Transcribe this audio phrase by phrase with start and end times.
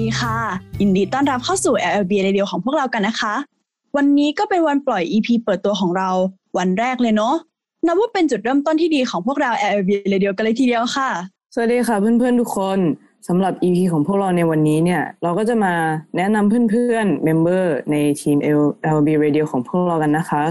[0.00, 0.36] ดีค่ะ
[0.80, 3.34] ยินดีต้อนรับเข้าสู่ LLB Radio ของพวกเรากันนะคะ
[3.96, 6.10] วันนี้ก็เป็นวันปล่อย EP เปิดตัวของเรา
[6.58, 7.34] วันแรกเลยเนาะ
[7.86, 11.10] นับว่าเป็นจุดเริ่มต้นที่ดีของพวกเรา LLB Radio กันเลยทีเดียวค่ะ
[11.54, 12.78] สวัสดีค่ะเพื่อนๆทุกคน
[13.28, 15.74] สำหรับ EP ของพวกเราในวันนี้เนี่ย เราก็จะมา
[16.16, 18.36] แนะนำเพื่อนๆเมมเบอร์ในทีม
[18.96, 20.44] LB Radio ของพวกเรากันนะคะ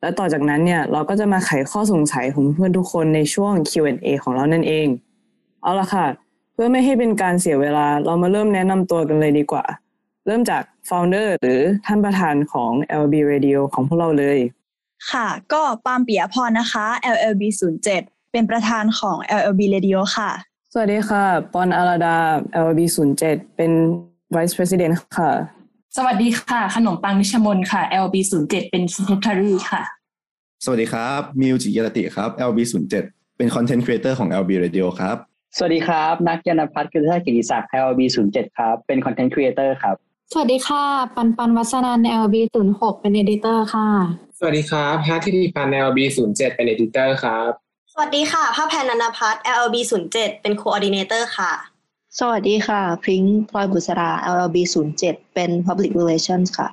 [0.00, 4.86] และต่อจากนั้นเนี่ยเราก็จะมาไขข้อสงสัยของเพื่อนๆทุกคนในช่วง Q&A ของเรานั่นเอง
[5.62, 6.06] เอาละค่ะ
[6.56, 9.64] เพื่อไม่ให้เป็นการเสียเวลาเรามาเริ่มแนะนำตัวกันเลยดีกว่า
[10.26, 14.38] เริ่มจาก founder หรือท่านประธานของ LB Radio ของพวกเราเลย
[15.10, 17.42] ค่ะก็ปาล์มปิยพรนะคะ LLB
[17.88, 20.30] 07เป็นประธานของ LLB Radio ค่ะ
[20.72, 22.16] สวัสดีค่ะ ปอนอาราดา
[22.68, 22.80] LB
[23.18, 23.72] 07เป็น
[24.34, 25.30] Vice President ค่ะ
[25.96, 29.82] สวัสดีค่ะ ขนมปังนิชมนค่ะ LB 0 7เป็น Secretary ค่ะ
[30.64, 35.16] สวัสดีครับ มิวจิยรติครับ LB 0 7เป็น Content Creator ของ LB Radio ครับ
[35.54, 39.96] สวัสดีครับ นักยานพัฒน์กิติศักดิ์กิติศักดิ์ LB 0 7ครับ เป็น Content Creator ครับ
[40.32, 40.84] สวัสดีค่ะ
[41.16, 43.88] ปันปันวัฒนัน LB 0 6เป็น Editor ค่ะ
[44.38, 47.50] สวัสดีครับแพทย์ธิติพันธ์ LB 0 7เป็น Editor ครับ
[47.92, 51.52] สวัสดีค่ะภาพแพนนันพัฒน์ LLB 0 7เป็น Coordinator ค่ะ
[52.18, 56.68] สวัสดีค่ะพริ้งพลอยบุษรา LLB 0 7เป็น Public Relations ค่ะ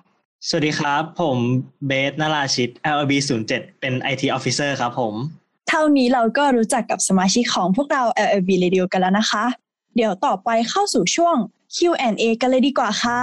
[0.48, 1.38] สวัสดีครับ ผม
[1.88, 5.16] เบสนาราชิต LLB 0 7เป็น IT Officer ครับผม
[5.70, 9.46] เท่านี้เราก็รู้จักกับสมาชิกของพวกเรา LLB Radio กันแล้วนะคะ
[9.96, 11.36] เดี๋ยวต่อไปเข้าสู่ช่วง
[11.76, 13.22] Q&A กันเลยดีกว่าค่ะ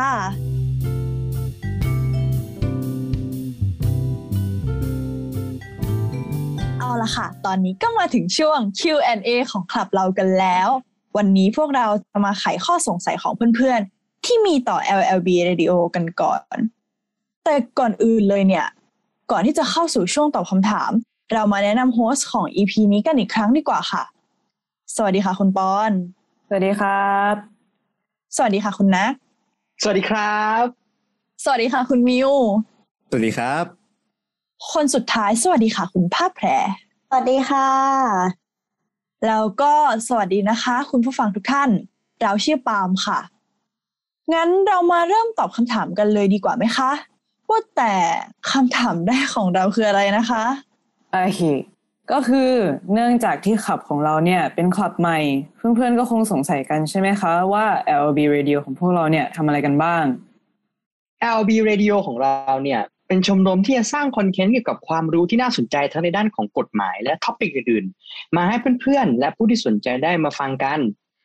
[6.79, 10.69] เอาละค่ะ ตอนนี้ก็มาถึงช่วง Q&A ของคลับเรากันแล้ว
[11.17, 16.41] วันนี้พวกเราจะมาไขข้อสงสัยของเพื่อนๆ ที่มีต่อ LLB Radio กันก่อน
[17.45, 18.67] แต่ก่อนอื่นเลยเนี่ย
[19.31, 20.91] ก่อนที่จะเข้าสู่ช่วงตอบคำถาม
[21.35, 24.03] เรามาแนะนำโฮสต์ของ EP นี้กันอีกครั้งดีกว่าค่ะ
[24.97, 25.91] สวัสดีค่ะคุณปอน
[26.49, 27.35] สวัสดีครับ
[28.37, 29.13] สวัสดีค่ะคุณนัก
[29.83, 30.65] สวัสดีครับ
[31.45, 32.31] สวัสดีค่ะคุณมิว
[33.09, 33.65] สวัสดีครับ
[34.73, 36.47] คนสุดท้ายสวัสดีค่ะคุณภาพแผล
[37.09, 37.69] สวัสดีค่ะ
[39.27, 39.73] แล้วก็
[40.09, 41.71] สวัสดีนะคะ คุณผู้ฟังทุกท่าน
[42.21, 43.19] เราชื่อปาล์มค่ะ
[44.35, 46.91] งั้นเรามาเริ่มตอบคำถามกันเลยดีกว่าไหมคะ
[47.49, 47.95] ว่าแต่
[48.51, 50.45] คำถามแรกของเราคืออะไรนะคะ
[51.13, 51.43] โอเค
[52.13, 52.51] ก็คือ
[52.93, 55.19] เนื่องจากที่ขับของเราเนี่ยเป็นคลับใหม่
[55.57, 57.67] เพื่อนๆก็คงสงสัยกันใช่ไหมคะว่า
[58.05, 60.05] LB Radio ของพวกเราเนี่ยทำอะไรกันบ้าง
[61.39, 70.79] LB Radio ของเราเนี่ยเป็นชมรมที่จะสร้างคอนเทนต์เกี่ยวกับความรู้ที่น่าสนใจทั้งในด้านของกฎหมายและท็อปิกอื่นๆ มาให้เพื่อนๆ และผู้ที่สนใจได้มาฟังกัน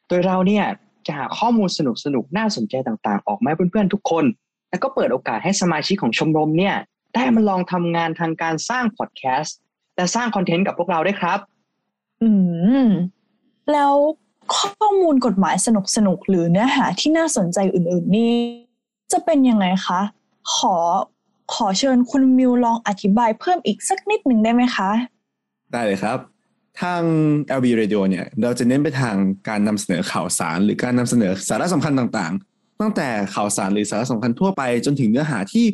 [0.07, 0.65] โดยเราเนี่ย
[1.05, 1.79] จะหาข้อมูลส
[2.13, 4.25] นุกๆ น่าสนใจต่างๆ ออกมาให้เพื่อนๆ ทุกคน
[4.69, 6.75] แล้วก็เปิดโอกาสให้สมาชิกของชมรมเนี่ย
[7.15, 9.57] ได้มาลองทำงานทางการสร้างพอดแคสต์
[9.95, 11.39] และสร้างคอนเทนต์กับพวกเราได้วยครับ
[12.21, 12.29] อื
[12.85, 12.87] ม
[13.71, 13.93] แล้ว
[14.55, 18.33] ข้อมูลกฎหมายสนุกสนุกๆหรือเนื้อหาที่น่าสนใจอื่น ๆ นี่
[19.11, 20.01] จะเป็นยังไงคะ
[20.55, 20.75] ขอ
[21.53, 24.89] ขอเชิญคุณมิวลองอธิบายเพิ่มอีกสักนิดหนึ่งได้ไหมคะ
[25.71, 26.17] ได้เลยครับ
[26.81, 27.01] ทาง
[27.57, 29.15] LB Radio เนี่ยเราจะเน้นไปทาง
[29.49, 35.65] การนำเสนอข่าวสาร หรือการนำเสนอสาระสำคัญต่างๆ ตั้งแต่ข่าวสารหรือสาระสำคัญทั่วไปจนถึงเนื้อหาที่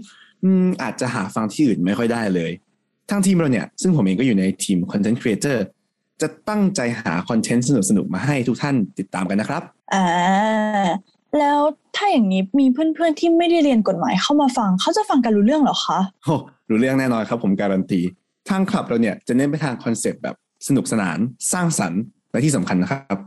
[0.44, 2.52] อืมอาจจะหาฟังที่อื่นไม่ค่อยได้เลย
[3.12, 5.58] ทางทีมเราเนี่ย ซึ่งผมเองก็อยู่ในทีม Content Creator
[6.22, 9.62] จะตั้งใจหาคอนเทนต์สนุกๆ มาให้ทุกท่านติดตามกันนะครับ
[9.94, 10.08] อ่า
[11.40, 11.60] แล้ว
[11.96, 16.36] ถ้าอย่างนี้มีเพื่อนๆที่ไม่ได้เรียนกฎหมายเข้ามาฟัง เขาจะฟังกันรู้เรื่องเหรอคะโอ้
[16.70, 18.02] รู้เรื่องแน่นอนครับผมการันตี
[18.50, 20.36] ทางคลับเราเนี่ยจะเน้นไปทางคอนเซปต์แบบ
[20.68, 21.18] สนุกสนาน
[21.54, 22.02] สร้างสรรค์
[22.32, 23.18] และที่สำคัญนะครับ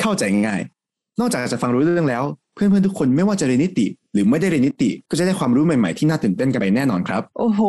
[0.00, 2.22] เข้าใจง่ายๆนอกจากจะฟังรู้เรื่องแล้ว
[2.60, 7.60] เพื่อนๆทุกคนไม่ว่าจะเรียนนิติ หรือไม่ได้เรียนนิติ ก็จะได้ความรู้ใหม่ๆที่น่าตื่นเต้นกันไปแน่นอนครับ โอ้โห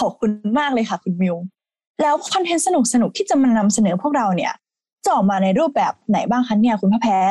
[0.00, 1.36] ขอบคุณมากเลยค่ะคุณมิว
[2.02, 4.52] แล้วคอนเทนต์สนุกสนุกๆที่จะมานำเสนอพวกเราเนี่ย
[5.04, 7.30] จะออกมาในรูปแบบไหนบ้างคะเนี่ยคุณพระแพร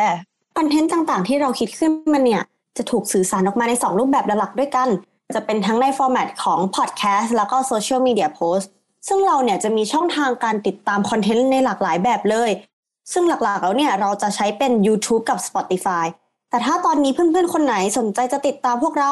[0.57, 2.41] คอนเทนต์ต่างๆ ที่เราคิดขึ้นมาเนี่ย
[2.78, 4.88] จะถูกสื่อสารออกมาใน 2 รูปแบบหลักๆด้วยกัน
[5.36, 8.69] จะเป็นทั้งในฟอร์แมตของพอดแคสต์แล้วก็โซเชียลมีเดียโพสต์
[9.07, 12.51] ซึ่งเราเนี่ยจะมีช่องทางการติดตามคอนเทนต์ในหลากหลายแบบเลย
[13.13, 16.06] ซึ่งหลักๆแล้วเนี่ยเราจะใช้เป็น YouTube กับ Spotify
[16.50, 19.12] แต่ถ้าตอนนี้เพื่อนๆ คนไหนสนใจจะติดตามพวกเรา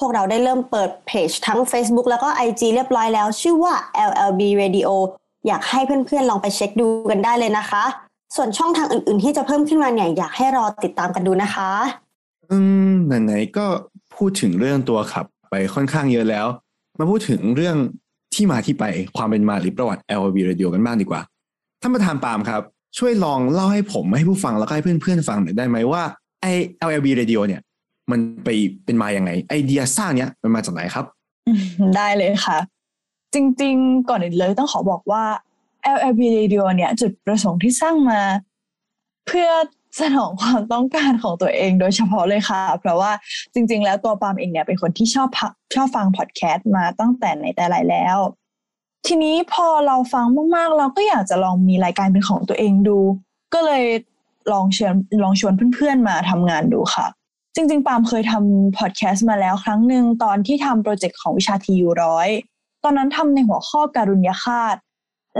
[0.00, 3.74] พวกเราได้เริ่มเปิดเพจทั้ง Facebook แล้วก็ IG เรียบร้อยแล้ว ชื่อว่า
[4.10, 4.88] LLB Radio
[5.46, 7.84] อยากให้เพื่อนๆ ลองไปเช็คดูกันได้เลยนะคะ
[8.36, 11.70] ส่วนช่องทางอื่นๆ ที่จะเพิ่มขึ้นมาเนี่ยอยากให้รอติดตามกันดูนะคะ
[12.50, 12.58] อื
[12.90, 13.66] มไหนๆก็
[14.16, 16.46] พูดถึงเรื่องตัวขับไปค่อนข้างเยอะแล้ว
[16.98, 17.76] มาพูดถึงเรื่อง
[18.34, 18.84] ที่มาที่ไป
[19.16, 21.20] ความเป็นมาหรือประวัติ LLB Radio กันบ้างดีกว่า
[21.82, 22.62] ท่านประธานปาล์มครับ
[22.98, 26.02] ช่วยลองเล่าให้ผมให้ผู้ฟังแล้วก็ให้เพื่อนๆฟังหน่อยได้ไหมว่า
[26.40, 26.46] ไอ
[26.88, 27.62] LLB Radio เนี่ย
[28.10, 28.48] มันไป
[28.84, 31.04] เป็นมาอย่างไง ไอเดียสร้างเนี้ยมันมาจากไหนครับ
[31.96, 32.58] ได้เลยค่ะ
[33.34, 35.24] จริงๆ ก่อนอื่นเลยต้องขอบอกว่า
[35.96, 38.20] LLB Radio เนี่ย จุดประสงค์ที่สร้างมา
[39.26, 39.50] เพื่อ
[40.00, 43.12] สนองความต้องการของตัวเองโดยเฉพาะเลยค่ะ เพราะว่า
[43.54, 45.28] จริง ๆ แล้วตัวปามเองเนี่ยเป็นคนที่ชอบ
[45.74, 48.18] ชอบฟังพอดแคสต์มาตั้งแต่ไหนแต่ไรแล้ว
[49.06, 50.26] ทีนี้พอเราฟัง
[50.56, 52.98] มากๆ เราก็อยากจะลองมีรายการเป็นของตัวเองดู
[53.54, 53.84] ก็เลย
[54.52, 57.06] ลองเชิญลองชวนเพื่อนๆมาทำงานดูค่ะ
[57.54, 62.28] จริง ๆ ปาล์มเคยทำพอดแคสต์มาแล้วครั้งหนึ่งตอนที่ทำโปรเจกต์ของวิชาทียูร้อย
[62.84, 64.76] ตอนนั้นทำในหัวข้อการุญยฆาต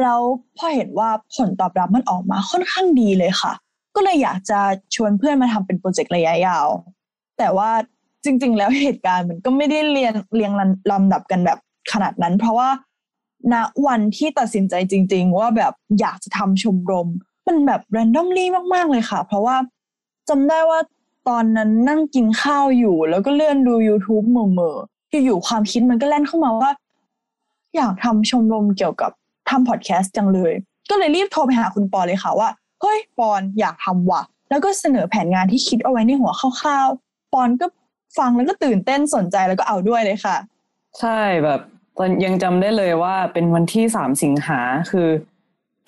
[0.02, 0.20] แล้ว
[0.56, 3.52] พอเห็นว่าผลตอบรับมันออกมาค่อนข้างดีเลยค่ะ
[3.94, 4.60] ก็เลยอยากจะ
[4.94, 6.66] ชวนเพื่อนมาทำเป็นโปรเจกต์ระยะยาว
[7.38, 7.70] แต่ว่า
[8.24, 10.52] จริง ๆ แล้วเหตุการณ์มันก็ไม่ได้เรียงเรียง
[10.90, 11.58] ลำดับกันแบบ
[11.92, 12.68] ขนาดนั้น เพราะว่า
[13.52, 13.54] ณ
[13.86, 17.08] วันที่ตัดสินใจจริง ๆ ว่าแบบอยากจะทำชมรม
[17.48, 19.56] มันแบบแรนดอมลี่มากๆเลยค่ะ เพราะว่า
[20.28, 20.80] จำได้ว่า
[21.28, 26.70] ตอนนั้นนั่งกินข้าวอยู่ แล้วก็เลื่อนดู YouTube เหม่อๆอยู่ๆความคิดมันก็แล่นเข้ามาว่า
[27.76, 29.10] อยากทำชมรมเกี่ยวกับ
[29.48, 30.52] ทำพอดแคสต์จังเลย
[30.90, 32.48] ก็เลยรีบโทรไปหาคุณปอเลยค่ะว่า
[32.80, 37.66] เฮ้ยปอนอยากทำว่ะ แล้วก็เสนอแผนงานที่คิดเอาไว้ในหัวคร่าวๆ ปอนก็
[38.18, 40.36] ฟังแล้วก็ตื่นเต้นสนใจแล้วก็เอาด้วยเลยค่ะ
[41.00, 41.60] ใช่แบบ
[41.98, 44.60] ตอนยังจำได้เลยว่าเป็นวันที่สามสิงหา
[44.90, 45.08] คือ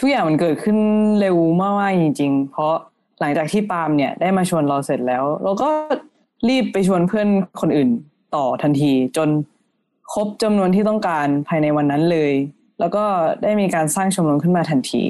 [0.01, 0.79] ทุกอย่างมันเกิดขึ้น
[1.21, 2.75] เร็วมากๆจริง ๆ เพราะ
[3.21, 5.69] หลังจากที่ปาล์มเนี่ยได้มาชวนเราเสร็จแล้ว เราก็
[6.49, 7.29] รีบไปชวนเพื่อน
[7.61, 7.91] คนอื่น
[8.35, 9.29] ต่อทันที จน
[10.13, 12.33] ครบจำนวนที่ต้องการภายในวันนั้นเลย
[12.81, 13.05] แล้วก็
[13.43, 15.03] ได้มีการสร้างชมรมขึ้นมาทันที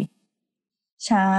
[1.06, 1.30] ใช่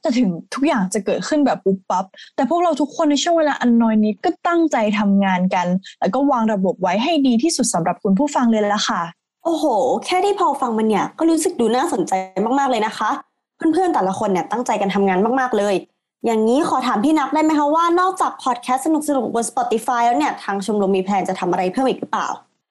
[0.00, 2.04] แต่ถึงทุกอย่างจะเกิดขึ้นแบบปุ๊บปั๊บ
[2.36, 5.66] แต่พวกเราทุกคนในช่วงเวลาอันน้อยนี้ก็ตั้งใจทำงานกัน
[6.00, 9.02] แล้วก็วางระบบไว้ให้ดีที่สุดสำหรับคุณผู้ฟังเลยละค่ะ
[9.44, 9.64] โอ้โห
[10.06, 12.12] แค่ที่พอฟังมันเนี่ยก็รู้สึกดูน่าสนใจ
[12.58, 13.10] มากๆเลยนะคะ
[13.56, 15.74] เพื่อนๆแต่ละคนเนี่ยตั้งใจกันทำงานมากๆเลย
[16.26, 22.28] อย่างนี้ขอถามพี่นักได้ไหมคะว่านอกจากพอดแคสต์สนุกๆบน Spotify แล้วเนี่ยทางชมรมมี plan จะทำอะไรเพิ่มอีกหรือเปล่า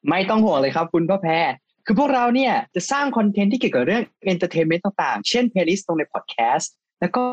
[0.10, 1.48] ไม่ต้องห่วงเลยครับคุณพ่อแพร
[1.86, 6.72] คือพวกเราเนี่ยจะสร้างคอนเทนต์ที่เกี่ยวกับเรื่อง entertainment ต่างๆ เช่น playlist ตรงในพอดแคสต์
[7.02, 7.26] แล้วก็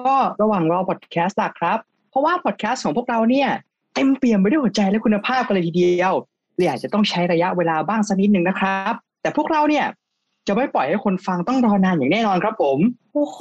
[0.43, 1.79] ระหว่างรอพอดแคสต์ล่ะครับ
[2.11, 3.49] เพราะว่าพอดแคสต์ของพวกเราเนี่ย
[3.95, 6.13] เต็มเปี่ยมไปด้วยหัวใจและคุณภาพกันเลยทีเดียว
[6.57, 8.95] เลยอาจจะต้องใช้ระยะเวลาบ้างสักนิดหนึ่งนะครับ
[9.29, 9.87] แต่พวกเราเนี่ย
[10.47, 12.79] จะไม่ปล่อยให้คนฟังต้องรอนานอย่างแน่นอนครับผม
[13.15, 13.39] โอ้โห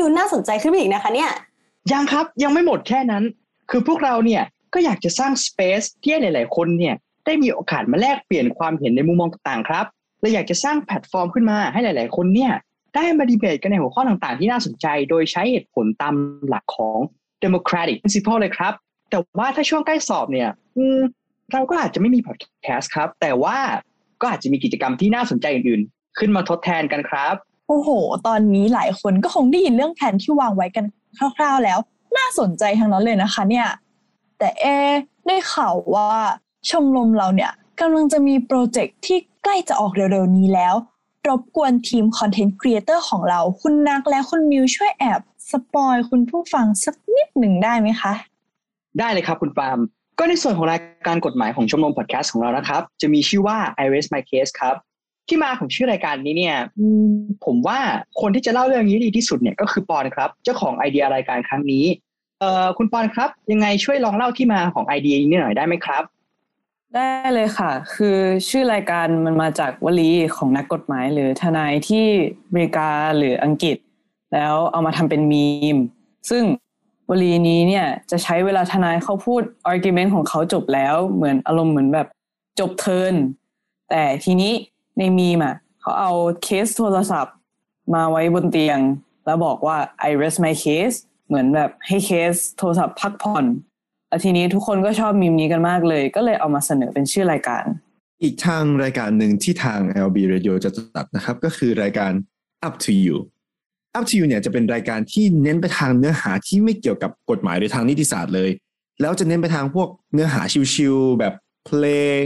[0.00, 1.30] ดูน่าสนใจขึ้นไปอีกนะคะเนี่ย
[1.92, 3.24] ยังครับยังไม่หมดแค่นั้น
[3.70, 4.42] คือพวกเราเนี่ย
[4.74, 6.94] ก็อยากจะสร้าง space ที่ให้หลาย ๆ คนเนี่ย
[7.26, 9.86] ได้มีโอกาสมาแลกเปลี่ยนความเห็นในมุมมองต่างๆครับ
[10.20, 12.52] และอยากจะสร้างแพลตฟอร์มขึ้นมาให้หลาย ๆ คนเนี่ย
[12.94, 16.14] ได้มาดีเบตกันในหัวข้อต่างๆ ที่น่าสนใจ โดยใช้เหตุผลตาม
[16.48, 16.98] หลักของ
[17.44, 18.72] democratic principle เลยครับ
[19.10, 21.00] แต่ว่าถ้าช่วงใกล้สอบเนี่ยอืม
[21.52, 23.58] เราก็อาจจะไม่มีพอดแคสต์ครับ แต่ว่า
[24.20, 27.34] ก็อาจจะมีกิจกรรมที่น่าสนใจอื่นๆ ขึ้นมาทดแทนกันครับ
[27.68, 27.90] โอ้โห
[28.26, 30.84] ตอนนี้หลายคนก็คงได้ยินเรื่องแผนที่วางไว้กัน
[31.36, 31.78] คร่าว ๆแล้ว
[32.16, 33.66] น่าสนใจทั้งนั้นเลยนะคะ เนี่ย
[34.38, 34.94] แต่เอะ
[35.26, 36.08] ได้ข่าวว่า
[36.70, 40.74] ชมรมเราเนี่ยกำลังจะมี project ที่ใกล้จะออกเร็วๆนี้แล้ว
[41.28, 45.20] รบกวนทีม content creator ของเรา คุณนักและคุณมิวช่วยแอบ
[45.50, 48.12] spoil คุณผู้ฟังสักนิดหนึ่งได้ไหมคะ
[48.98, 49.78] ได้เลยครับคุณปาล์ม
[50.22, 54.76] ก็ในส่วนของรายการกฎหมายของชมรมพอดแคสต์ของเรานะครับ จะมีชื่อว่า I Raise My Case ครับ
[55.28, 56.56] ที่มาของชื่อรายการนี้เนี่ย
[57.44, 57.78] ผมว่า
[58.20, 61.84] คนที่จะเล่าเรื่องนี้ดีที่สุดเนี่ยก็คือปอนครับ เจ้าของไอเดียรายการครั้งนี้
[62.40, 66.02] เอ่อคุณปอนครับ ยังไงช่วยลองเล่าที่มาของไอเดียนี้หน่อยได้ไหมครับ
[66.94, 68.16] ได้เลยค่ะ คือ
[68.48, 72.06] ชื่อรายการมันมาจากวลีของนักกฎหมายหรือทนายที่
[72.46, 73.76] อเมริกาหรืออังกฤษ
[74.34, 75.76] แล้วเอามาทำเป็นมีม
[76.30, 76.44] ซึ่ง
[77.10, 82.06] วลีนี้เนี่ยจะใช้เวลาทนายเขาพูด argument ของเขาจบแล้ว เหมือนอารมณ์เหมือนแบบ
[82.60, 83.14] จบเทิน
[83.90, 84.52] แต่ทีนี้
[84.98, 86.12] ในมีมอะเขาเอา
[86.42, 87.34] เคสโทรศัพท์
[87.94, 88.78] มาไว้บนเตียง
[89.26, 89.76] แล้วบอกว่า
[90.08, 90.96] I rest my case
[91.28, 93.44] เหมือนแบบให้เคสโทรศัพท์พักผ่อน
[94.08, 97.64] แล้วทีนี้ทุกคนก็ชอบมีมนี้กันมากเลย ก็เลยเอามาเสนอเป็นชื่อรายการ
[98.22, 102.12] อีกทางรายการหนึ่งที่ทาง LB Radio จะจัดนะครับ ก็คือรายการ
[102.66, 103.16] Up to You
[103.98, 108.50] Up to You เนี่ยจะเป็นรายการที่เน้นไปทางเนื้อหาที่ไม่เกี่ยวกับกฎหมายหรือทางนิติศาสตร์เลย
[109.00, 110.42] แล้วจะเน้นไปทางพวกเนื้อหา
[110.74, 111.34] ชิวๆแบบ
[111.66, 111.84] เพล
[112.22, 112.24] ง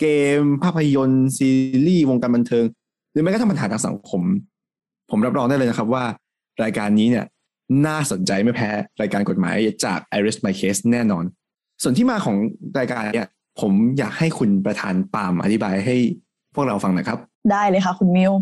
[0.00, 0.06] เก
[0.38, 1.50] ม ภาพยนตร์ซี
[1.86, 2.64] รีส์วงการบันเทิง
[3.12, 4.22] หรือแม้กระทั่งปัญหาทางสังคม
[5.10, 6.04] ผมรับรองได้เลยนะครับว่า
[6.62, 7.24] รายการนี้เนี่ย
[7.86, 8.70] น่าสนใจไม่แพ้
[9.00, 11.24] รายการกฎหมายจาก Iris My Case แน่นอน
[11.82, 12.36] ส่วนที่มาของ
[12.78, 13.28] รายการเนี่ย
[13.60, 15.96] ผมอยากให้คุณประธานปามอธิบายให้
[16.54, 17.18] พวกเราฟังหน่อยครับ
[17.50, 18.32] ได้เลยค่ะ คุณมิว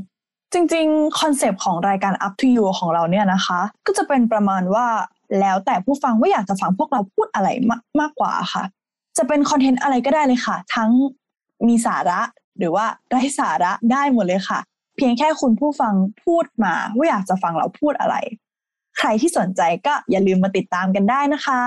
[0.54, 4.86] จริงๆ คอนเซปต์ของรายการ Up to You ของเราเนี่ยนะคะ ก็จะเป็นประมาณว่า
[5.40, 8.64] แล้วแต่ผู้ฟังว่าอยากจะฟังพวกเราพูดอะไรมากมากกว่าค่ะ
[9.16, 10.90] จะเป็นคอนเทนต์อะไรก็ได้เลยค่ะ ทั้ง
[11.66, 12.20] มีสาระ
[12.58, 14.58] หรือว่าไร้สาระได้หมดเลยค่ะ
[14.96, 15.94] เพียงแค่คุณผู้ฟัง
[16.24, 18.16] พูดมาว่าอยากจะฟังเราพูดอะไร
[18.98, 21.62] ใครที่สนใจก็อย่าลืมมาติดตามกันได้นะคะ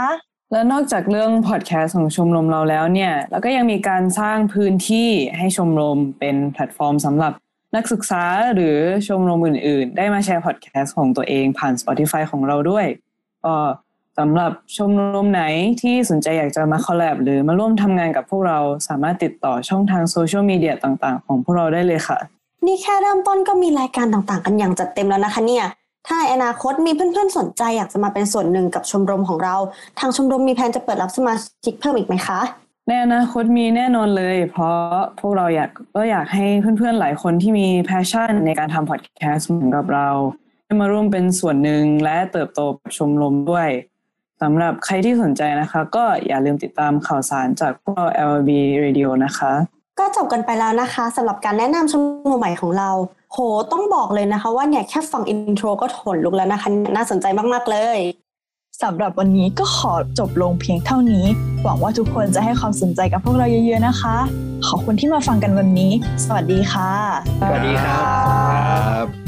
[0.52, 7.34] แล้วนอกจากเรื่องพอดแคสต์ของชมรมเราแล้วเนี่ยเราก็ยังมีการสร้างพื้นที่ให้ชมรมเป็นแพลตฟอร์มสำหรับ
[7.76, 8.24] นักศึกษา
[8.56, 12.86] หรือชมรมอื่น ๆ ได้มาแชร์พอดแคสต์ของตัวเองผ่าน Spotify ของเราด้วย
[13.46, 13.56] ก็
[14.18, 15.44] สำหรับชมรมไหน
[15.82, 22.18] ที่สนใจอยากจะมา collab หรือมาร่วมทำงานกับพวกเราสามารถติดต่อช่องทางโซเชียลมีเดียต่างๆ ของพวกเราได้เลยค่ะ
[22.66, 25.66] นี่แค่เริ่มต้นก็มีรายการต่างๆ กันอย่างจัดเต็มแล้วนะคะเนี่ย
[26.08, 29.56] ถ้าในอนาคตมีเพื่อนๆ สนใจอยากจะมาเป็นส่วนหนึ่งกับชมรมของเรา
[30.00, 31.34] ทางชมรมมีแผนจะเปิดรับสมา
[31.66, 32.40] ชิกเพิ่มอีกไหมคะ
[32.88, 34.78] ในอนาคตมีแน่นอนเลย เพราะ
[35.20, 40.10] พวกเราอยากก็อยากให้เพื่อนๆหลายคนที่มี passion ในการทำพอดแคสต์เหมือนกับเรา
[40.66, 43.70] ได้มาร่วมเป็นส่วนหนึ่งและเติบโตกับชมรมด้วย
[44.42, 48.50] สำหรับใครที่สนใจนะคะ ก็อย่าลืมติดตามข่าวสารจากพวกเรา LB
[48.84, 49.52] Radio นะคะ
[50.00, 52.02] ก็จบกันไปแล้วนะคะสำหรับการแนะนำชม
[52.32, 52.90] รมใหม่ของเรา
[53.34, 53.38] โห
[53.72, 58.00] ต้องบอกเลยนะคะ ว่าเนี่ยแค่ฟัง intro ก็ขนลุกแล้วนะคะ น่าสนใจมากๆเลย
[58.84, 61.26] สำหรับวันนี้ก็ขอจบลงเพียงเท่านี้
[61.64, 64.18] หวังว่าทุกคนจะให้ความสนใจกับพวกเราเยอะๆนะคะ
[64.68, 65.92] ขอบคุณที่มาฟังกันวันนี้
[66.24, 66.92] สวัสดีค่ะ
[67.42, 68.06] สวัสดีครั
[69.04, 69.27] บ